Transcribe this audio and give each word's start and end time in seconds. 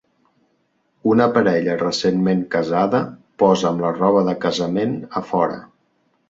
Una 1.11 1.27
parella 1.35 1.75
recentment 1.81 2.41
casada 2.55 3.03
posa 3.45 3.69
amb 3.73 3.85
la 3.85 3.93
roba 3.99 4.25
de 4.31 4.35
casament 4.47 4.97
a 5.21 5.25
fora. 5.35 5.63